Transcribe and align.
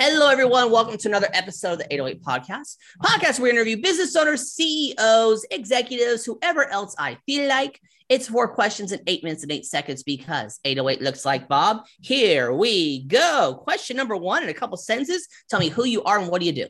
Hello, 0.00 0.28
everyone. 0.28 0.70
Welcome 0.70 0.96
to 0.96 1.08
another 1.08 1.26
episode 1.32 1.72
of 1.72 1.78
the 1.80 1.92
808 1.92 2.22
Podcast. 2.22 2.76
Podcast 3.02 3.40
where 3.40 3.50
we 3.52 3.58
interview 3.58 3.82
business 3.82 4.14
owners, 4.14 4.52
CEOs, 4.52 5.44
executives, 5.50 6.24
whoever 6.24 6.70
else 6.70 6.94
I 7.00 7.18
feel 7.26 7.48
like. 7.48 7.80
It's 8.08 8.28
four 8.28 8.46
questions 8.46 8.92
in 8.92 9.00
eight 9.08 9.24
minutes 9.24 9.42
and 9.42 9.50
eight 9.50 9.64
seconds 9.64 10.04
because 10.04 10.60
808 10.64 11.02
looks 11.02 11.24
like 11.24 11.48
Bob. 11.48 11.78
Here 12.00 12.52
we 12.52 13.02
go. 13.06 13.60
Question 13.64 13.96
number 13.96 14.16
one 14.16 14.44
in 14.44 14.48
a 14.48 14.54
couple 14.54 14.76
sentences. 14.76 15.26
Tell 15.50 15.58
me 15.58 15.68
who 15.68 15.82
you 15.82 16.04
are 16.04 16.20
and 16.20 16.30
what 16.30 16.42
do 16.42 16.46
you 16.46 16.52
do? 16.52 16.68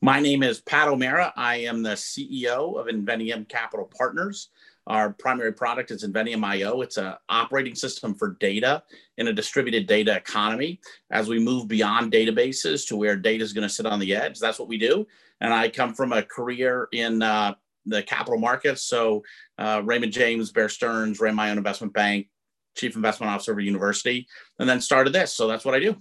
My 0.00 0.20
name 0.20 0.44
is 0.44 0.60
Pat 0.60 0.86
O'Meara. 0.86 1.32
I 1.36 1.56
am 1.62 1.82
the 1.82 1.96
CEO 1.96 2.78
of 2.78 2.86
Inveniam 2.86 3.48
Capital 3.48 3.90
Partners. 3.92 4.50
Our 4.86 5.12
primary 5.14 5.52
product 5.52 5.90
is 5.90 6.04
Inveniam 6.04 6.44
IO. 6.44 6.82
It's 6.82 6.98
an 6.98 7.14
operating 7.28 7.74
system 7.74 8.14
for 8.14 8.36
data 8.40 8.82
in 9.16 9.28
a 9.28 9.32
distributed 9.32 9.86
data 9.86 10.14
economy. 10.14 10.80
As 11.10 11.28
we 11.28 11.38
move 11.38 11.68
beyond 11.68 12.12
databases 12.12 12.86
to 12.88 12.96
where 12.96 13.16
data 13.16 13.42
is 13.42 13.52
going 13.52 13.66
to 13.66 13.74
sit 13.74 13.86
on 13.86 13.98
the 13.98 14.14
edge, 14.14 14.38
that's 14.38 14.58
what 14.58 14.68
we 14.68 14.76
do. 14.76 15.06
And 15.40 15.54
I 15.54 15.68
come 15.68 15.94
from 15.94 16.12
a 16.12 16.22
career 16.22 16.88
in 16.92 17.22
uh, 17.22 17.54
the 17.86 18.02
capital 18.02 18.38
markets. 18.38 18.82
So 18.82 19.22
uh, 19.58 19.82
Raymond 19.84 20.12
James, 20.12 20.52
Bear 20.52 20.68
Stearns, 20.68 21.20
ran 21.20 21.34
my 21.34 21.50
own 21.50 21.58
investment 21.58 21.94
bank, 21.94 22.28
chief 22.76 22.94
investment 22.94 23.32
officer 23.32 23.52
of 23.52 23.58
a 23.58 23.62
university, 23.62 24.26
and 24.58 24.68
then 24.68 24.80
started 24.80 25.12
this. 25.12 25.32
So 25.32 25.46
that's 25.46 25.64
what 25.64 25.74
I 25.74 25.80
do. 25.80 25.96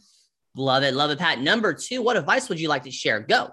Love 0.55 0.83
it. 0.83 0.93
Love 0.93 1.09
it, 1.09 1.19
Pat. 1.19 1.41
Number 1.41 1.73
two, 1.73 2.01
what 2.01 2.17
advice 2.17 2.49
would 2.49 2.59
you 2.59 2.67
like 2.67 2.83
to 2.83 2.91
share? 2.91 3.19
Go. 3.19 3.49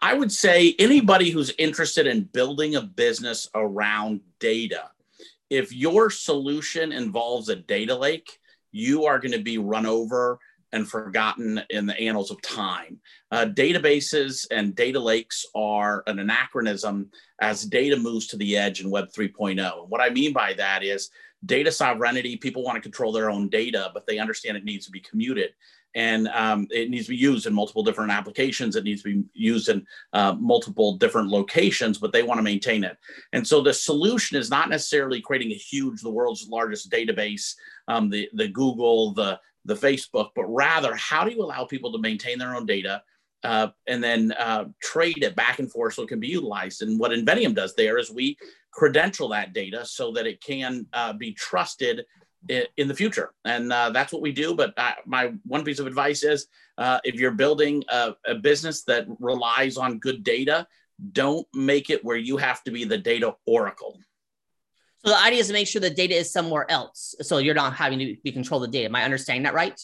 I 0.00 0.14
would 0.14 0.32
say 0.32 0.74
anybody 0.78 1.30
who's 1.30 1.52
interested 1.58 2.06
in 2.06 2.24
building 2.24 2.76
a 2.76 2.82
business 2.82 3.48
around 3.54 4.20
data, 4.38 4.90
if 5.50 5.72
your 5.72 6.10
solution 6.10 6.92
involves 6.92 7.48
a 7.48 7.56
data 7.56 7.94
lake, 7.94 8.38
you 8.72 9.06
are 9.06 9.18
going 9.18 9.32
to 9.32 9.42
be 9.42 9.58
run 9.58 9.86
over 9.86 10.38
and 10.72 10.88
forgotten 10.88 11.60
in 11.70 11.86
the 11.86 11.98
annals 11.98 12.30
of 12.30 12.42
time. 12.42 13.00
Uh, 13.30 13.46
databases 13.46 14.46
and 14.50 14.74
data 14.74 14.98
lakes 14.98 15.46
are 15.54 16.02
an 16.06 16.18
anachronism 16.18 17.10
as 17.40 17.64
data 17.64 17.96
moves 17.96 18.26
to 18.26 18.36
the 18.36 18.56
edge 18.56 18.80
in 18.80 18.90
Web 18.90 19.08
3.0. 19.10 19.88
what 19.88 20.00
I 20.00 20.10
mean 20.10 20.32
by 20.32 20.52
that 20.54 20.82
is 20.82 21.10
data 21.44 21.70
sovereignty. 21.70 22.36
People 22.36 22.64
want 22.64 22.76
to 22.76 22.82
control 22.82 23.12
their 23.12 23.30
own 23.30 23.48
data, 23.48 23.90
but 23.94 24.06
they 24.06 24.18
understand 24.18 24.56
it 24.56 24.64
needs 24.64 24.86
to 24.86 24.92
be 24.92 25.00
commuted 25.00 25.52
and 25.96 26.28
um, 26.28 26.68
it 26.70 26.90
needs 26.90 27.06
to 27.06 27.10
be 27.10 27.16
used 27.16 27.46
in 27.46 27.54
multiple 27.54 27.82
different 27.82 28.12
applications. 28.12 28.76
It 28.76 28.84
needs 28.84 29.02
to 29.02 29.22
be 29.22 29.24
used 29.32 29.70
in 29.70 29.84
uh, 30.12 30.34
multiple 30.38 30.98
different 30.98 31.30
locations, 31.30 31.96
but 31.96 32.12
they 32.12 32.22
want 32.22 32.38
to 32.38 32.42
maintain 32.42 32.84
it. 32.84 32.98
And 33.32 33.44
so 33.44 33.62
the 33.62 33.72
solution 33.72 34.36
is 34.36 34.50
not 34.50 34.68
necessarily 34.68 35.22
creating 35.22 35.52
a 35.52 35.54
huge, 35.54 36.02
the 36.02 36.10
world's 36.10 36.48
largest 36.48 36.90
database, 36.90 37.54
um, 37.88 38.10
the 38.10 38.28
the 38.34 38.48
Google, 38.48 39.14
the 39.14 39.40
the 39.64 39.74
Facebook, 39.74 40.28
but 40.36 40.44
rather 40.44 40.94
how 40.94 41.24
do 41.24 41.34
you 41.34 41.42
allow 41.42 41.64
people 41.64 41.90
to 41.92 41.98
maintain 41.98 42.38
their 42.38 42.54
own 42.54 42.66
data? 42.66 43.02
Uh, 43.42 43.68
and 43.86 44.02
then 44.02 44.32
uh, 44.32 44.64
trade 44.82 45.22
it 45.22 45.36
back 45.36 45.60
and 45.60 45.70
forth 45.70 45.94
so 45.94 46.02
it 46.02 46.08
can 46.08 46.20
be 46.20 46.28
utilized. 46.28 46.82
And 46.82 46.98
what 46.98 47.12
Inveniam 47.12 47.54
does 47.54 47.74
there 47.74 47.96
is 47.96 48.10
we 48.10 48.36
credential 48.72 49.28
that 49.28 49.52
data 49.52 49.84
so 49.86 50.12
that 50.12 50.26
it 50.26 50.42
can 50.42 50.86
uh, 50.92 51.12
be 51.14 51.32
trusted 51.32 52.04
in 52.48 52.88
the 52.88 52.94
future. 52.94 53.32
And 53.44 53.72
uh, 53.72 53.90
that's 53.90 54.12
what 54.12 54.22
we 54.22 54.32
do. 54.32 54.54
But 54.54 54.74
uh, 54.76 54.92
my 55.04 55.32
one 55.44 55.64
piece 55.64 55.78
of 55.78 55.86
advice 55.86 56.22
is 56.22 56.46
uh, 56.78 57.00
if 57.04 57.14
you're 57.16 57.32
building 57.32 57.84
a, 57.88 58.14
a, 58.26 58.34
business 58.34 58.84
that 58.84 59.06
relies 59.18 59.76
on 59.76 59.98
good 59.98 60.22
data, 60.22 60.66
don't 61.12 61.46
make 61.54 61.90
it 61.90 62.04
where 62.04 62.16
you 62.16 62.36
have 62.36 62.62
to 62.64 62.70
be 62.70 62.84
the 62.84 62.98
data 62.98 63.34
oracle. 63.46 63.98
So 65.04 65.10
the 65.10 65.18
idea 65.18 65.40
is 65.40 65.46
to 65.48 65.52
make 65.52 65.68
sure 65.68 65.80
the 65.80 65.90
data 65.90 66.14
is 66.14 66.32
somewhere 66.32 66.70
else. 66.70 67.14
So 67.22 67.38
you're 67.38 67.54
not 67.54 67.74
having 67.74 67.98
to 67.98 68.16
be 68.22 68.32
control 68.32 68.60
the 68.60 68.68
data. 68.68 68.86
Am 68.86 68.96
I 68.96 69.04
understanding 69.04 69.44
that 69.44 69.54
right? 69.54 69.80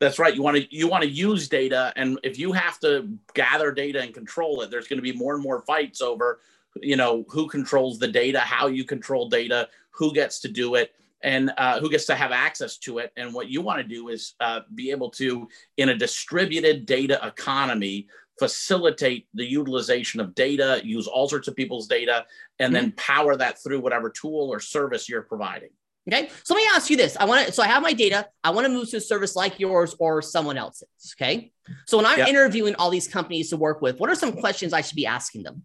That's 0.00 0.18
right. 0.18 0.34
You 0.34 0.42
want 0.42 0.56
to 0.56 0.66
you 0.74 0.88
want 0.88 1.04
to 1.04 1.10
use 1.10 1.46
data, 1.48 1.92
and 1.94 2.18
if 2.22 2.38
you 2.38 2.52
have 2.52 2.80
to 2.80 3.18
gather 3.34 3.70
data 3.70 4.00
and 4.00 4.14
control 4.14 4.62
it, 4.62 4.70
there's 4.70 4.88
going 4.88 4.96
to 4.96 5.02
be 5.02 5.12
more 5.12 5.34
and 5.34 5.42
more 5.42 5.60
fights 5.60 6.00
over, 6.00 6.40
you 6.80 6.96
know, 6.96 7.26
who 7.28 7.46
controls 7.46 7.98
the 7.98 8.08
data, 8.08 8.40
how 8.40 8.66
you 8.66 8.84
control 8.84 9.28
data, 9.28 9.68
who 9.90 10.14
gets 10.14 10.40
to 10.40 10.48
do 10.48 10.76
it 10.76 10.94
and 11.22 11.52
uh, 11.58 11.80
who 11.80 11.90
gets 11.90 12.06
to 12.06 12.14
have 12.14 12.32
access 12.32 12.78
to 12.78 12.98
it. 12.98 13.12
And 13.16 13.34
what 13.34 13.48
you 13.48 13.60
want 13.60 13.80
to 13.80 13.84
do 13.86 14.08
is 14.08 14.34
uh, 14.40 14.60
be 14.74 14.90
able 14.90 15.10
to, 15.10 15.48
in 15.76 15.90
a 15.90 15.96
distributed 15.96 16.86
data 16.86 17.20
economy, 17.22 18.08
facilitate 18.38 19.28
the 19.34 19.44
utilization 19.44 20.18
of 20.20 20.34
data, 20.34 20.80
use 20.82 21.06
all 21.06 21.28
sorts 21.28 21.46
of 21.46 21.54
people's 21.54 21.86
data, 21.86 22.24
and 22.58 22.74
mm-hmm. 22.74 22.84
then 22.84 22.92
power 22.92 23.36
that 23.36 23.62
through 23.62 23.80
whatever 23.80 24.08
tool 24.10 24.48
or 24.50 24.60
service 24.60 25.08
you're 25.08 25.22
providing. 25.22 25.70
Okay. 26.08 26.30
So 26.44 26.54
let 26.54 26.62
me 26.62 26.70
ask 26.74 26.88
you 26.88 26.96
this. 26.96 27.16
I 27.18 27.26
want 27.26 27.46
to, 27.46 27.52
so 27.52 27.62
I 27.62 27.66
have 27.66 27.82
my 27.82 27.92
data. 27.92 28.26
I 28.42 28.50
want 28.50 28.66
to 28.66 28.72
move 28.72 28.88
to 28.90 28.96
a 28.96 29.00
service 29.00 29.36
like 29.36 29.60
yours 29.60 29.94
or 29.98 30.22
someone 30.22 30.56
else's. 30.56 30.88
Okay. 31.14 31.52
So 31.86 31.98
when 31.98 32.06
I'm 32.06 32.18
yep. 32.18 32.28
interviewing 32.28 32.74
all 32.76 32.90
these 32.90 33.06
companies 33.06 33.50
to 33.50 33.58
work 33.58 33.82
with, 33.82 34.00
what 34.00 34.08
are 34.08 34.14
some 34.14 34.32
questions 34.32 34.72
I 34.72 34.80
should 34.80 34.96
be 34.96 35.06
asking 35.06 35.42
them? 35.42 35.64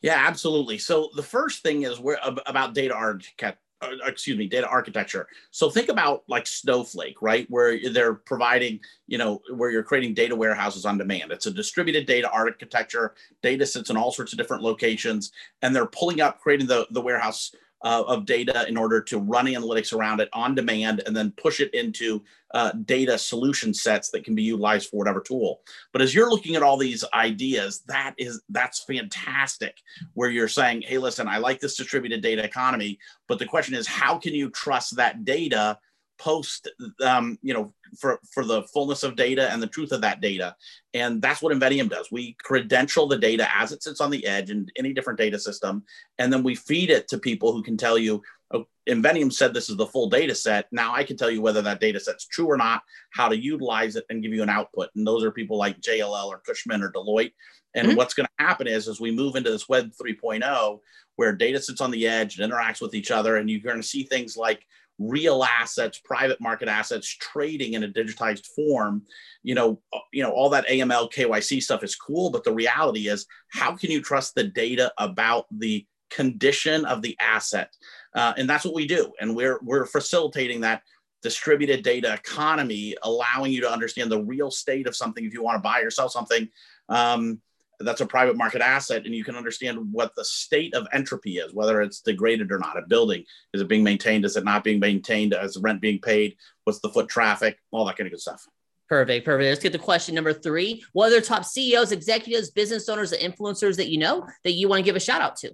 Yeah, 0.00 0.24
absolutely. 0.26 0.78
So 0.78 1.10
the 1.16 1.22
first 1.22 1.62
thing 1.62 1.82
is 1.82 1.98
where 1.98 2.18
about 2.46 2.74
data 2.74 2.94
architect 2.94 3.58
uh, 3.80 3.90
excuse 4.06 4.36
me, 4.36 4.46
data 4.46 4.68
architecture. 4.68 5.28
So 5.50 5.70
think 5.70 5.88
about 5.88 6.24
like 6.28 6.46
Snowflake, 6.46 7.22
right? 7.22 7.46
Where 7.48 7.78
they're 7.90 8.14
providing, 8.14 8.80
you 9.06 9.18
know, 9.18 9.40
where 9.54 9.70
you're 9.70 9.82
creating 9.82 10.14
data 10.14 10.34
warehouses 10.34 10.84
on 10.84 10.98
demand. 10.98 11.30
It's 11.30 11.46
a 11.46 11.50
distributed 11.50 12.06
data 12.06 12.28
architecture. 12.30 13.14
Data 13.42 13.64
sits 13.66 13.90
in 13.90 13.96
all 13.96 14.12
sorts 14.12 14.32
of 14.32 14.38
different 14.38 14.62
locations, 14.62 15.32
and 15.62 15.74
they're 15.74 15.86
pulling 15.86 16.20
up, 16.20 16.40
creating 16.40 16.66
the, 16.66 16.86
the 16.90 17.00
warehouse 17.00 17.52
uh, 17.82 18.04
of 18.06 18.26
data 18.26 18.66
in 18.68 18.76
order 18.76 19.00
to 19.00 19.18
run 19.18 19.46
analytics 19.46 19.92
around 19.92 20.20
it 20.20 20.28
on 20.32 20.54
demand 20.54 21.02
and 21.06 21.16
then 21.16 21.32
push 21.32 21.60
it 21.60 21.72
into 21.74 22.22
uh, 22.54 22.72
data 22.84 23.18
solution 23.18 23.74
sets 23.74 24.10
that 24.10 24.24
can 24.24 24.34
be 24.34 24.42
utilized 24.42 24.88
for 24.88 24.96
whatever 24.96 25.20
tool. 25.20 25.60
But 25.92 26.02
as 26.02 26.14
you're 26.14 26.30
looking 26.30 26.56
at 26.56 26.62
all 26.62 26.76
these 26.76 27.04
ideas, 27.14 27.80
that 27.86 28.14
is 28.18 28.42
that's 28.48 28.84
fantastic. 28.84 29.82
Where 30.14 30.30
you're 30.30 30.48
saying, 30.48 30.82
"Hey, 30.82 30.98
listen, 30.98 31.28
I 31.28 31.38
like 31.38 31.60
this 31.60 31.76
distributed 31.76 32.22
data 32.22 32.42
economy," 32.42 32.98
but 33.26 33.38
the 33.38 33.46
question 33.46 33.74
is, 33.74 33.86
how 33.86 34.18
can 34.18 34.34
you 34.34 34.50
trust 34.50 34.96
that 34.96 35.24
data 35.24 35.78
post 36.18 36.68
um, 37.04 37.38
you 37.42 37.54
know 37.54 37.72
for 37.98 38.20
for 38.32 38.44
the 38.44 38.62
fullness 38.64 39.02
of 39.02 39.16
data 39.16 39.50
and 39.50 39.62
the 39.62 39.66
truth 39.66 39.92
of 39.92 40.00
that 40.02 40.20
data. 40.20 40.54
And 40.94 41.22
that's 41.22 41.40
what 41.40 41.56
inveniam 41.56 41.88
does. 41.88 42.10
We 42.10 42.36
credential 42.42 43.06
the 43.06 43.18
data 43.18 43.48
as 43.54 43.72
it 43.72 43.82
sits 43.82 44.00
on 44.00 44.10
the 44.10 44.26
edge 44.26 44.50
in 44.50 44.66
any 44.76 44.92
different 44.92 45.18
data 45.18 45.38
system 45.38 45.84
and 46.18 46.32
then 46.32 46.42
we 46.42 46.54
feed 46.54 46.90
it 46.90 47.08
to 47.08 47.18
people 47.18 47.52
who 47.52 47.62
can 47.62 47.76
tell 47.76 47.98
you 47.98 48.22
oh, 48.52 48.66
inveniam 48.88 49.32
said 49.32 49.54
this 49.54 49.70
is 49.70 49.76
the 49.76 49.86
full 49.86 50.08
data 50.08 50.34
set. 50.34 50.66
Now 50.72 50.94
i 50.94 51.04
can 51.04 51.16
tell 51.16 51.30
you 51.30 51.42
whether 51.42 51.62
that 51.62 51.80
data 51.80 52.00
set's 52.00 52.26
true 52.26 52.46
or 52.46 52.56
not 52.56 52.82
how 53.10 53.28
to 53.28 53.36
utilize 53.36 53.96
it 53.96 54.04
and 54.10 54.22
give 54.22 54.32
you 54.32 54.42
an 54.42 54.50
output. 54.50 54.90
And 54.94 55.06
those 55.06 55.24
are 55.24 55.30
people 55.30 55.56
like 55.56 55.80
jll 55.80 56.26
or 56.26 56.42
cushman 56.46 56.82
or 56.82 56.92
deloitte. 56.92 57.32
And 57.74 57.88
mm-hmm. 57.88 57.96
what's 57.96 58.14
going 58.14 58.26
to 58.26 58.44
happen 58.44 58.66
is 58.66 58.88
as 58.88 59.00
we 59.00 59.10
move 59.10 59.36
into 59.36 59.50
this 59.50 59.68
web 59.68 59.90
3.0 60.00 60.80
where 61.16 61.32
data 61.32 61.60
sits 61.60 61.80
on 61.80 61.90
the 61.90 62.06
edge 62.06 62.38
and 62.38 62.50
interacts 62.50 62.80
with 62.80 62.94
each 62.94 63.10
other 63.10 63.36
and 63.36 63.50
you're 63.50 63.60
going 63.60 63.80
to 63.80 63.86
see 63.86 64.04
things 64.04 64.36
like 64.36 64.64
real 64.98 65.44
assets, 65.44 66.00
private 66.04 66.40
market 66.40 66.68
assets 66.68 67.08
trading 67.08 67.74
in 67.74 67.84
a 67.84 67.88
digitized 67.88 68.46
form. 68.46 69.02
You 69.42 69.54
know, 69.54 69.80
uh, 69.92 69.98
you 70.12 70.22
know, 70.22 70.30
all 70.30 70.50
that 70.50 70.66
AML 70.66 71.12
KYC 71.12 71.62
stuff 71.62 71.84
is 71.84 71.96
cool, 71.96 72.30
but 72.30 72.44
the 72.44 72.52
reality 72.52 73.08
is, 73.08 73.26
how 73.52 73.76
can 73.76 73.90
you 73.90 74.02
trust 74.02 74.34
the 74.34 74.44
data 74.44 74.92
about 74.98 75.46
the 75.50 75.86
condition 76.10 76.84
of 76.84 77.02
the 77.02 77.16
asset? 77.20 77.74
Uh, 78.14 78.32
and 78.36 78.48
that's 78.48 78.64
what 78.64 78.74
we 78.74 78.86
do, 78.86 79.12
and 79.20 79.34
we're 79.34 79.60
we're 79.62 79.86
facilitating 79.86 80.60
that 80.62 80.82
distributed 81.22 81.82
data 81.82 82.14
economy, 82.14 82.96
allowing 83.02 83.52
you 83.52 83.60
to 83.60 83.70
understand 83.70 84.10
the 84.10 84.22
real 84.22 84.50
state 84.50 84.86
of 84.86 84.96
something 84.96 85.24
if 85.24 85.32
you 85.32 85.42
want 85.42 85.56
to 85.56 85.60
buy 85.60 85.80
or 85.80 85.90
sell 85.90 86.08
something. 86.08 86.48
Um, 86.88 87.40
that's 87.80 88.00
a 88.00 88.06
private 88.06 88.36
market 88.36 88.60
asset 88.60 89.04
and 89.04 89.14
you 89.14 89.24
can 89.24 89.36
understand 89.36 89.78
what 89.92 90.14
the 90.14 90.24
state 90.24 90.74
of 90.74 90.86
entropy 90.92 91.38
is 91.38 91.54
whether 91.54 91.80
it's 91.80 92.00
degraded 92.00 92.50
or 92.50 92.58
not. 92.58 92.78
A 92.78 92.82
building 92.82 93.24
is 93.54 93.60
it 93.60 93.68
being 93.68 93.84
maintained? 93.84 94.24
Is 94.24 94.36
it 94.36 94.44
not 94.44 94.64
being 94.64 94.80
maintained? 94.80 95.34
Is 95.40 95.54
the 95.54 95.60
rent 95.60 95.80
being 95.80 96.00
paid? 96.00 96.36
What's 96.64 96.80
the 96.80 96.88
foot 96.88 97.08
traffic? 97.08 97.58
All 97.70 97.84
that 97.86 97.96
kind 97.96 98.06
of 98.06 98.12
good 98.12 98.20
stuff. 98.20 98.46
Perfect 98.88 99.24
perfect. 99.24 99.48
Let's 99.48 99.62
get 99.62 99.72
to 99.72 99.78
question 99.78 100.14
number 100.14 100.32
three. 100.32 100.82
What 100.92 101.08
other 101.08 101.20
top 101.20 101.44
ceos 101.44 101.92
executives 101.92 102.50
business 102.50 102.88
owners 102.88 103.12
and 103.12 103.34
influencers 103.34 103.76
that 103.76 103.88
you 103.88 103.98
know 103.98 104.26
that 104.44 104.52
you 104.52 104.68
want 104.68 104.80
to 104.80 104.84
give 104.84 104.96
a 104.96 105.00
shout 105.00 105.20
out 105.20 105.36
to? 105.36 105.52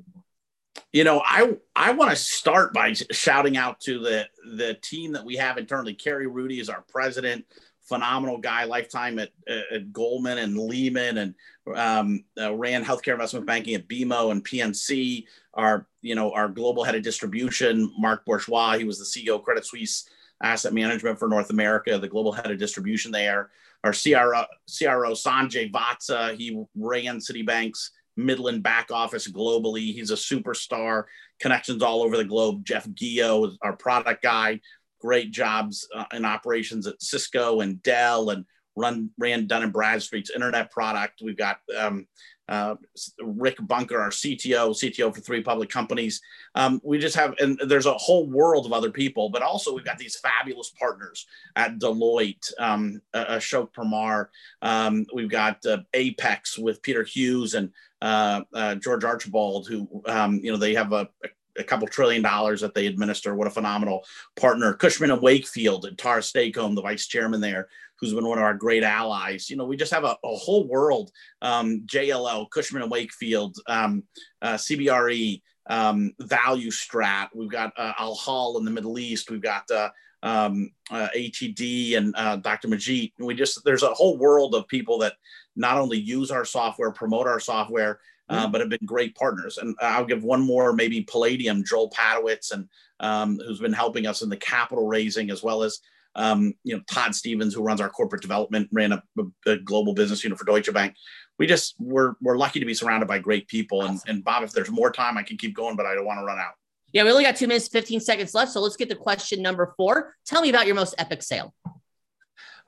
You 0.92 1.04
know 1.04 1.22
i 1.24 1.52
i 1.76 1.92
want 1.92 2.10
to 2.10 2.16
start 2.16 2.72
by 2.72 2.92
shouting 2.92 3.56
out 3.56 3.80
to 3.80 4.00
the 4.00 4.26
the 4.56 4.74
team 4.74 5.12
that 5.12 5.24
we 5.24 5.36
have 5.36 5.58
internally. 5.58 5.94
Kerry 5.94 6.26
Rudy 6.26 6.60
is 6.60 6.68
our 6.68 6.84
president 6.88 7.44
phenomenal 7.84 8.38
guy, 8.38 8.64
lifetime 8.64 9.18
at, 9.18 9.30
at 9.48 9.92
Goldman 9.92 10.38
and 10.38 10.58
Lehman, 10.58 11.18
and 11.18 11.34
um, 11.74 12.24
uh, 12.40 12.54
ran 12.54 12.84
healthcare 12.84 13.12
investment 13.12 13.46
banking 13.46 13.74
at 13.74 13.88
BMO 13.88 14.32
and 14.32 14.44
PNC. 14.44 15.24
Our, 15.54 15.86
you 16.02 16.14
know, 16.14 16.32
our 16.32 16.48
global 16.48 16.84
head 16.84 16.94
of 16.94 17.02
distribution, 17.02 17.92
Mark 17.98 18.24
Bourgeois, 18.24 18.78
he 18.78 18.84
was 18.84 18.98
the 18.98 19.04
CEO 19.04 19.36
of 19.36 19.42
Credit 19.42 19.64
Suisse 19.64 20.08
Asset 20.42 20.72
Management 20.72 21.18
for 21.18 21.28
North 21.28 21.50
America, 21.50 21.98
the 21.98 22.08
global 22.08 22.32
head 22.32 22.50
of 22.50 22.58
distribution 22.58 23.12
there. 23.12 23.50
Our 23.84 23.92
CRO, 23.92 24.44
CRO 24.66 25.12
Sanjay 25.12 25.70
Vatsa, 25.70 26.36
he 26.36 26.64
ran 26.74 27.18
Citibank's 27.18 27.90
Midland 28.16 28.62
back 28.62 28.90
office 28.90 29.30
globally. 29.30 29.92
He's 29.92 30.10
a 30.10 30.14
superstar, 30.14 31.04
connections 31.40 31.82
all 31.82 32.02
over 32.02 32.16
the 32.16 32.24
globe. 32.24 32.64
Jeff 32.64 32.88
Gio 32.88 33.48
is 33.48 33.58
our 33.60 33.76
product 33.76 34.22
guy 34.22 34.60
great 35.04 35.30
jobs 35.30 35.86
uh, 35.94 36.04
in 36.14 36.24
operations 36.24 36.86
at 36.86 37.02
Cisco 37.02 37.60
and 37.60 37.82
Dell 37.82 38.30
and 38.30 38.46
run 38.74 39.10
ran 39.18 39.46
Dun 39.46 39.62
and 39.62 39.72
Bradstreet's 39.72 40.30
internet 40.30 40.70
product. 40.70 41.20
We've 41.22 41.36
got 41.36 41.58
um, 41.78 42.06
uh, 42.48 42.76
Rick 43.20 43.58
Bunker, 43.60 44.00
our 44.00 44.08
CTO, 44.08 44.70
CTO 44.70 45.14
for 45.14 45.20
three 45.20 45.42
public 45.42 45.68
companies. 45.68 46.20
Um, 46.54 46.80
we 46.82 46.98
just 46.98 47.16
have, 47.16 47.34
and 47.38 47.60
there's 47.66 47.86
a 47.86 47.92
whole 47.94 48.26
world 48.26 48.66
of 48.66 48.72
other 48.72 48.90
people, 48.90 49.28
but 49.28 49.42
also 49.42 49.74
we've 49.74 49.84
got 49.84 49.98
these 49.98 50.18
fabulous 50.18 50.70
partners 50.78 51.26
at 51.56 51.78
Deloitte, 51.78 52.50
um, 52.58 53.00
Ashok 53.14 53.72
Permar. 53.72 54.28
Um, 54.62 55.06
we've 55.14 55.30
got 55.30 55.64
uh, 55.66 55.78
Apex 55.92 56.58
with 56.58 56.82
Peter 56.82 57.04
Hughes 57.04 57.54
and 57.54 57.70
uh, 58.02 58.42
uh, 58.54 58.74
George 58.76 59.04
Archibald, 59.04 59.68
who, 59.68 60.02
um, 60.06 60.40
you 60.42 60.50
know, 60.50 60.58
they 60.58 60.74
have 60.74 60.92
a, 60.92 61.08
a 61.24 61.28
couple 61.62 61.86
trillion 61.86 62.22
dollars 62.22 62.60
that 62.62 62.74
they 62.74 62.86
administer. 62.86 63.34
What 63.34 63.46
a 63.46 63.50
phenomenal 63.50 64.04
partner. 64.34 64.74
Cushman 64.74 65.12
and 65.12 65.22
Wakefield 65.22 65.84
and 65.84 65.96
Tara 65.96 66.20
Stacom, 66.20 66.74
the 66.74 66.82
vice 66.82 67.06
chairman 67.06 67.40
there, 67.40 67.68
who's 68.00 68.12
been 68.12 68.26
one 68.26 68.38
of 68.38 68.44
our 68.44 68.54
great 68.54 68.82
allies. 68.82 69.48
You 69.48 69.56
know, 69.56 69.64
we 69.64 69.76
just 69.76 69.92
have 69.92 70.04
a, 70.04 70.16
a 70.24 70.36
whole 70.36 70.66
world. 70.66 71.12
Um, 71.42 71.82
JLL, 71.86 72.50
Cushman 72.50 72.82
and 72.82 72.90
Wakefield, 72.90 73.56
um, 73.68 74.02
uh, 74.42 74.54
CBRE, 74.54 75.42
um, 75.66 76.12
Value 76.20 76.70
Strat. 76.70 77.28
We've 77.34 77.50
got 77.50 77.72
uh, 77.76 77.92
Al 77.98 78.14
Hall 78.14 78.58
in 78.58 78.64
the 78.64 78.70
Middle 78.70 78.98
East. 78.98 79.30
We've 79.30 79.40
got 79.40 79.70
uh, 79.70 79.90
um, 80.22 80.70
uh, 80.90 81.08
ATD 81.16 81.96
and 81.96 82.14
uh, 82.16 82.36
Dr. 82.36 82.68
Majid. 82.68 83.12
We 83.18 83.34
just 83.34 83.64
there's 83.64 83.82
a 83.82 83.94
whole 83.94 84.16
world 84.16 84.54
of 84.54 84.66
people 84.68 84.98
that 84.98 85.14
not 85.54 85.78
only 85.78 85.98
use 85.98 86.30
our 86.30 86.44
software, 86.44 86.90
promote 86.90 87.26
our 87.26 87.40
software, 87.40 88.00
uh, 88.28 88.48
but 88.48 88.60
have 88.60 88.70
been 88.70 88.86
great 88.86 89.14
partners. 89.14 89.58
And 89.58 89.76
I'll 89.80 90.04
give 90.04 90.24
one 90.24 90.40
more, 90.40 90.72
maybe 90.72 91.02
Palladium, 91.02 91.64
Joel 91.64 91.90
Padowitz, 91.90 92.52
and 92.52 92.68
um, 93.00 93.38
who's 93.38 93.60
been 93.60 93.72
helping 93.72 94.06
us 94.06 94.22
in 94.22 94.28
the 94.28 94.36
capital 94.36 94.86
raising 94.86 95.30
as 95.30 95.42
well 95.42 95.62
as 95.62 95.80
um, 96.16 96.54
you 96.62 96.76
know, 96.76 96.82
Todd 96.88 97.14
Stevens, 97.14 97.54
who 97.54 97.62
runs 97.62 97.80
our 97.80 97.88
corporate 97.88 98.22
development, 98.22 98.68
ran 98.72 98.92
a, 98.92 99.02
a, 99.46 99.56
global 99.56 99.94
business 99.94 100.22
unit 100.22 100.38
for 100.38 100.44
Deutsche 100.44 100.72
Bank. 100.72 100.94
We 101.38 101.46
just 101.48 101.74
we're 101.80 102.14
we're 102.20 102.36
lucky 102.36 102.60
to 102.60 102.66
be 102.66 102.74
surrounded 102.74 103.06
by 103.06 103.18
great 103.18 103.48
people. 103.48 103.82
And 103.82 104.00
and 104.06 104.22
Bob, 104.22 104.44
if 104.44 104.52
there's 104.52 104.70
more 104.70 104.92
time, 104.92 105.18
I 105.18 105.24
can 105.24 105.36
keep 105.36 105.56
going, 105.56 105.74
but 105.74 105.86
I 105.86 105.94
don't 105.94 106.04
want 106.04 106.20
to 106.20 106.24
run 106.24 106.38
out. 106.38 106.52
Yeah, 106.92 107.02
we 107.02 107.10
only 107.10 107.24
got 107.24 107.34
two 107.34 107.48
minutes, 107.48 107.66
15 107.66 107.98
seconds 107.98 108.34
left. 108.34 108.52
So 108.52 108.60
let's 108.60 108.76
get 108.76 108.88
to 108.90 108.94
question 108.94 109.42
number 109.42 109.74
four. 109.76 110.14
Tell 110.24 110.40
me 110.40 110.50
about 110.50 110.66
your 110.66 110.76
most 110.76 110.94
epic 110.98 111.24
sale. 111.24 111.52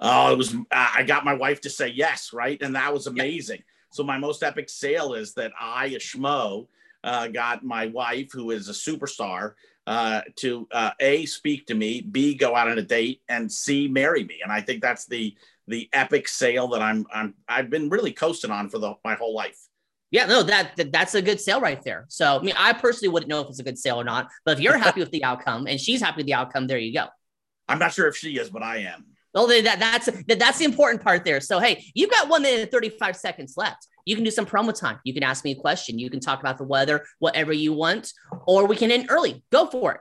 Oh, 0.01 0.33
it 0.33 0.37
was 0.37 0.55
I 0.73 1.05
got 1.05 1.25
my 1.25 1.35
wife 1.35 1.61
to 1.63 1.71
say 1.71 1.89
yes, 1.89 2.33
right? 2.33 2.61
And 2.61 2.75
that 2.75 2.93
was 2.93 3.07
amazing. 3.07 3.59
Yep. 3.59 3.65
So 3.91 4.03
my 4.03 4.19
most 4.19 4.43
epic 4.43 4.69
sale 4.69 5.15
is 5.15 5.35
that 5.35 5.53
I, 5.61 5.87
a 5.87 5.99
schmo, 5.99 6.67
uh, 7.05 7.29
got 7.29 7.65
my 7.65 7.87
wife, 7.87 8.31
who 8.33 8.51
is 8.51 8.69
a 8.69 8.73
superstar, 8.73 9.55
uh, 9.87 10.23
to 10.37 10.67
uh, 10.73 10.91
a 11.01 11.27
speak 11.27 11.67
to 11.67 11.75
me, 11.75 12.01
b 12.01 12.35
go 12.35 12.57
out 12.57 12.69
on 12.69 12.79
a 12.79 12.83
date, 12.83 13.23
and 13.29 13.51
c 13.51 13.87
marry 13.89 14.25
me. 14.25 14.41
And 14.43 14.51
I 14.51 14.61
think 14.61 14.83
that's 14.83 15.07
the 15.07 15.35
the 15.69 15.89
epic 15.93 16.29
sale 16.29 16.69
that 16.69 16.83
I'm 16.83 17.07
I'm 17.13 17.35
I've 17.49 17.71
been 17.71 17.89
really 17.89 18.13
coasting 18.13 18.51
on 18.51 18.69
for 18.69 18.79
the 18.79 18.95
my 19.05 19.15
whole 19.15 19.35
life. 19.35 19.59
Yeah, 20.11 20.27
no, 20.27 20.43
that, 20.45 20.77
that 20.77 20.93
that's 20.93 21.15
a 21.15 21.23
good 21.23 21.41
sale 21.41 21.61
right 21.61 21.83
there. 21.83 22.07
So 22.09 22.39
I 22.39 22.43
mean, 22.43 22.55
I 22.57 22.73
personally 22.73 23.13
wouldn't 23.13 23.29
know 23.29 23.41
if 23.41 23.49
it's 23.49 23.59
a 23.59 23.65
good 23.65 23.79
sale 23.79 24.01
or 24.01 24.05
not, 24.05 24.29
but 24.45 24.53
if 24.53 24.61
you're 24.61 24.79
happy 24.79 25.01
with 25.01 25.11
the 25.11 25.25
outcome 25.25 25.67
and 25.67 25.81
she's 25.81 26.01
happy 26.01 26.19
with 26.19 26.27
the 26.27 26.35
outcome, 26.35 26.67
there 26.67 26.79
you 26.79 26.93
go. 26.93 27.07
I'm 27.69 27.79
not 27.79 27.93
sure 27.93 28.07
if 28.07 28.17
she 28.17 28.39
is, 28.39 28.49
but 28.49 28.63
I 28.63 28.79
am. 28.79 29.05
Well, 29.37 29.47
that, 29.49 29.79
that's 29.79 30.07
that, 30.07 30.39
that's 30.39 30.59
the 30.59 30.65
important 30.65 31.03
part 31.03 31.27
there. 31.27 31.43
So 31.43 31.61
hey, 31.61 31.85
you've 31.95 32.11
got 32.11 32.31
one 32.31 32.41
minute 32.41 32.63
and 32.63 32.71
35 32.71 33.17
seconds 33.17 33.55
left. 33.59 33.87
You 34.07 34.15
can 34.15 34.25
do 34.25 34.31
some 34.31 34.47
promo 34.47 34.75
time. 34.75 34.99
You 35.05 35.13
can 35.13 35.23
ask 35.23 35.45
me 35.45 35.51
a 35.51 35.57
question. 35.57 35.99
You 35.99 36.09
can 36.09 36.21
talk 36.21 36.41
about 36.41 36.57
the 36.57 36.65
weather, 36.65 37.05
whatever 37.19 37.53
you 37.53 37.75
want, 37.75 38.13
or 38.47 38.67
we 38.67 38.77
can 38.77 38.91
end 38.91 39.09
early. 39.11 39.45
Go 39.53 39.67
for 39.67 39.93
it. 39.93 40.01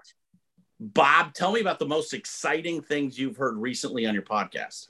Bob, 0.79 1.33
tell 1.33 1.51
me 1.51 1.59
about 1.59 1.79
the 1.79 1.85
most 1.85 2.13
exciting 2.13 2.81
things 2.81 3.19
you've 3.19 3.35
heard 3.35 3.57
recently 3.57 4.05
on 4.05 4.13
your 4.13 4.23
podcast. 4.23 4.87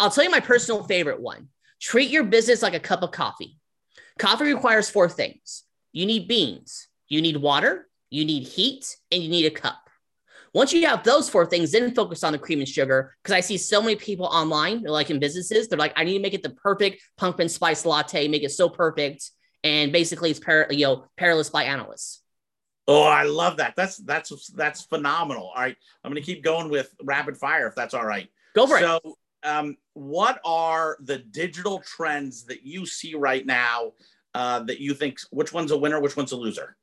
I'll 0.00 0.10
tell 0.10 0.24
you 0.24 0.30
my 0.30 0.40
personal 0.40 0.84
favorite 0.84 1.20
one. 1.20 1.48
Treat 1.78 2.10
your 2.10 2.24
business 2.24 2.62
like 2.62 2.74
a 2.74 2.80
cup 2.80 3.02
of 3.02 3.10
coffee. 3.10 3.58
Coffee 4.18 4.44
requires 4.44 4.88
four 4.88 5.08
things 5.08 5.64
you 5.92 6.06
need 6.06 6.28
beans, 6.28 6.88
you 7.08 7.20
need 7.20 7.36
water, 7.36 7.88
you 8.08 8.24
need 8.24 8.46
heat, 8.46 8.96
and 9.10 9.22
you 9.22 9.28
need 9.28 9.44
a 9.44 9.50
cup. 9.50 9.81
Once 10.54 10.72
you 10.72 10.86
have 10.86 11.02
those 11.02 11.30
four 11.30 11.46
things, 11.46 11.72
then 11.72 11.94
focus 11.94 12.22
on 12.22 12.32
the 12.32 12.38
cream 12.38 12.58
and 12.58 12.68
sugar. 12.68 13.14
Because 13.22 13.34
I 13.34 13.40
see 13.40 13.56
so 13.56 13.80
many 13.80 13.96
people 13.96 14.26
online, 14.26 14.82
like 14.82 15.10
in 15.10 15.18
businesses, 15.18 15.68
they're 15.68 15.78
like, 15.78 15.94
I 15.96 16.04
need 16.04 16.14
to 16.14 16.22
make 16.22 16.34
it 16.34 16.42
the 16.42 16.50
perfect 16.50 17.02
pumpkin 17.16 17.48
spice 17.48 17.86
latte, 17.86 18.28
make 18.28 18.42
it 18.42 18.50
so 18.50 18.68
perfect. 18.68 19.30
And 19.64 19.92
basically, 19.92 20.30
it's 20.30 20.40
par- 20.40 20.66
you 20.70 20.84
know 20.86 21.06
perilous 21.16 21.48
by 21.48 21.64
analysts. 21.64 22.22
Oh, 22.88 23.04
I 23.04 23.22
love 23.22 23.58
that. 23.58 23.74
That's 23.76 23.96
that's 23.98 24.50
that's 24.50 24.82
phenomenal. 24.82 25.52
All 25.54 25.62
right, 25.62 25.76
I'm 26.02 26.10
going 26.12 26.22
to 26.22 26.26
keep 26.26 26.42
going 26.42 26.68
with 26.68 26.92
rapid 27.02 27.36
fire 27.36 27.68
if 27.68 27.74
that's 27.74 27.94
all 27.94 28.04
right. 28.04 28.28
Go 28.54 28.66
for 28.66 28.78
so, 28.80 28.96
it. 28.96 29.02
So, 29.04 29.16
um, 29.44 29.76
what 29.94 30.40
are 30.44 30.96
the 31.00 31.18
digital 31.18 31.80
trends 31.80 32.44
that 32.46 32.64
you 32.64 32.84
see 32.86 33.14
right 33.14 33.46
now 33.46 33.92
uh, 34.34 34.60
that 34.64 34.80
you 34.80 34.94
think 34.94 35.18
which 35.30 35.52
one's 35.52 35.70
a 35.70 35.78
winner, 35.78 36.00
which 36.00 36.16
one's 36.16 36.32
a 36.32 36.36
loser? 36.36 36.76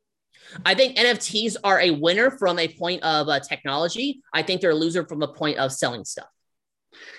I 0.66 0.74
think 0.74 0.98
NFTs 0.98 1.58
are 1.64 1.80
a 1.80 1.92
winner 1.92 2.32
from 2.32 2.60
a 2.60 2.68
point 2.68 3.04
of 3.04 3.30
uh, 3.30 3.40
technology. 3.40 4.22
I 4.34 4.42
think 4.42 4.62
they're 4.62 4.72
a 4.72 4.76
loser 4.76 5.06
from 5.06 5.22
a 5.22 5.28
point 5.28 5.58
of 5.58 5.72
selling 5.72 6.06
stuff. 6.06 6.28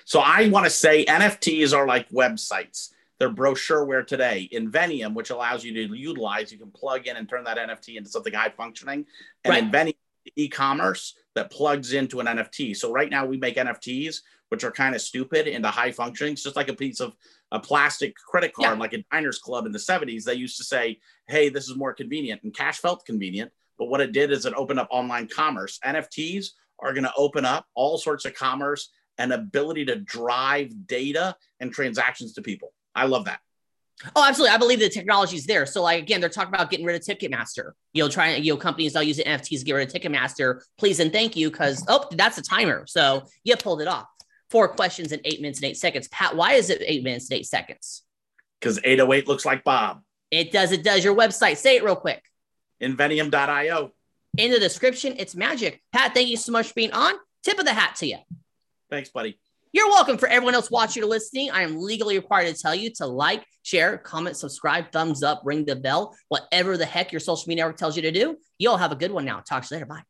So 0.05 0.21
I 0.21 0.49
want 0.49 0.67
to 0.67 0.71
say 0.71 1.05
NFTs 1.05 1.77
are 1.77 1.87
like 1.87 2.09
websites. 2.11 2.91
They're 3.19 3.33
brochureware 3.33 4.07
today. 4.07 4.49
Inveniam, 4.53 5.15
which 5.15 5.31
allows 5.31 5.63
you 5.63 5.75
to 5.75 5.95
utilize, 5.95 6.51
you 6.51 6.59
can 6.59 6.71
plug 6.71 7.07
in 7.07 7.17
and 7.17 7.29
turn 7.29 7.45
that 7.45 7.59
NFT 7.59 7.97
into 7.97 8.09
something 8.09 8.33
high 8.33 8.49
functioning. 8.49 9.05
And 9.45 9.53
right. 9.53 9.71
Inveniam 9.71 9.95
e-commerce 10.37 11.15
that 11.35 11.51
plugs 11.51 11.93
into 11.93 12.21
an 12.21 12.27
NFT. 12.27 12.77
So 12.77 12.93
right 12.93 13.11
now 13.11 13.27
we 13.27 13.37
make 13.37 13.57
NFTs, 13.57 14.17
which 14.49 14.65
are 14.65 14.71
kind 14.71 14.95
of 14.95 15.01
stupid 15.01 15.47
into 15.47 15.69
high 15.69 15.93
functioning. 15.93 16.33
It's 16.33 16.43
just 16.43 16.57
like 16.57 16.69
a 16.69 16.75
piece 16.75 17.01
of 17.01 17.15
a 17.53 17.61
plastic 17.61 18.15
credit 18.17 18.53
card, 18.53 18.77
yeah. 18.77 18.81
like 18.81 18.93
a 18.93 19.05
diners 19.11 19.39
club 19.39 19.67
in 19.67 19.73
the 19.73 19.79
70s. 19.79 20.25
They 20.25 20.35
used 20.35 20.57
to 20.59 20.65
say, 20.65 20.99
hey, 21.29 21.49
this 21.49 21.69
is 21.69 21.77
more 21.77 21.93
convenient. 21.93 22.43
And 22.43 22.55
cash 22.55 22.79
felt 22.79 23.05
convenient. 23.05 23.51
But 23.79 23.87
what 23.87 24.01
it 24.01 24.13
did 24.13 24.31
is 24.31 24.47
it 24.47 24.55
opened 24.55 24.79
up 24.79 24.89
online 24.91 25.29
commerce. 25.29 25.79
NFTs 25.85 26.49
are 26.81 26.93
going 26.93 27.05
to 27.05 27.13
open 27.17 27.45
up 27.45 27.67
all 27.75 27.99
sorts 27.99 28.25
of 28.25 28.35
commerce 28.35 28.91
and 29.19 29.33
ability 29.33 29.85
to 29.87 29.97
drive 29.97 30.87
data 30.87 31.37
and 31.61 31.73
transactions 31.73 32.33
to 32.35 32.43
people. 32.43 32.73
I 32.95 33.07
love 33.07 33.27
that. 33.27 33.41
Oh, 34.17 34.25
absolutely. 34.27 34.55
I 34.55 34.59
believe 34.59 34.81
the 34.81 34.89
technology 34.89 35.37
is 35.37 35.47
there. 35.47 35.67
So, 35.67 35.83
like 35.83 36.03
again, 36.03 36.21
they're 36.21 36.31
talking 36.31 36.55
about 36.55 36.71
getting 36.71 36.87
rid 36.87 36.97
of 36.97 37.03
Ticketmaster. 37.03 37.73
You 37.93 38.03
know, 38.03 38.09
trying 38.09 38.43
you 38.43 38.53
know 38.53 38.57
companies 38.57 38.95
now 38.95 39.01
using 39.01 39.27
NFTs 39.27 39.59
to 39.59 39.65
get 39.65 39.73
rid 39.75 39.89
of 39.89 39.95
Ticketmaster. 39.95 40.63
Please 40.79 41.01
and 41.01 41.13
thank 41.13 41.37
you, 41.37 41.51
because 41.51 41.85
oh, 41.89 42.07
that's 42.13 42.39
a 42.39 42.43
timer. 42.43 42.87
So 42.87 43.25
you 43.45 43.57
pulled 43.57 43.83
it 43.83 43.89
off. 43.89 44.07
Four 44.49 44.69
questions 44.69 45.13
in 45.13 45.21
eight 45.25 45.41
minutes 45.41 45.61
and 45.61 45.67
eight 45.67 45.77
seconds. 45.77 46.09
Pat, 46.09 46.35
why 46.35 46.55
is 46.55 46.71
it 46.71 46.83
eight 46.85 47.05
minutes 47.05 47.31
and 47.31 47.39
eight 47.39 47.47
seconds? 47.47 48.03
Because 48.61 48.79
808 48.79 49.27
looks 49.27 49.45
like 49.45 49.65
Bob. 49.65 50.03
It 50.31 50.53
does. 50.53 50.73
It 50.73 50.85
does. 50.85 51.05
Your 51.05 51.15
website. 51.15 51.57
Say 51.57 51.77
it 51.77 51.85
real 51.85 51.97
quick. 51.97 52.23
Inveniam.io. 52.81 53.93
In 54.37 54.51
the 54.51 54.61
description, 54.61 55.15
it's 55.19 55.35
magic. 55.35 55.83
Pat, 55.93 56.15
thank 56.15 56.29
you 56.29 56.37
so 56.37 56.53
much 56.53 56.69
for 56.69 56.75
being 56.75 56.93
on. 56.93 57.15
Tip 57.43 57.59
of 57.59 57.65
the 57.65 57.73
hat 57.73 57.97
to 57.97 58.07
you. 58.07 58.19
Thanks, 58.91 59.09
buddy. 59.09 59.39
You're 59.73 59.89
welcome. 59.89 60.19
For 60.19 60.29
everyone 60.29 60.55
else 60.55 60.71
watching 60.71 61.03
or 61.03 61.07
listening, 61.07 61.51
I 61.51 61.63
am 61.63 61.81
legally 61.81 62.19
required 62.19 62.55
to 62.55 62.61
tell 62.61 62.75
you 62.75 62.91
to 62.97 63.07
like, 63.07 63.45
share, 63.63 63.99
comment, 63.99 64.37
subscribe, 64.37 64.91
thumbs 64.91 65.23
up, 65.23 65.43
ring 65.45 65.65
the 65.65 65.77
bell, 65.77 66.17
whatever 66.29 66.77
the 66.77 66.87
heck 66.87 67.13
your 67.13 67.21
social 67.21 67.49
media 67.49 67.65
network 67.65 67.77
tells 67.77 67.95
you 67.95 68.03
to 68.03 68.11
do. 68.11 68.37
You 68.59 68.71
all 68.71 68.79
have 68.79 68.93
a 68.93 68.97
good 68.97 69.13
one 69.13 69.25
now. 69.25 69.41
Talk 69.41 69.65
to 69.65 69.75
you 69.75 69.77
later. 69.77 69.87
Bye. 69.87 70.10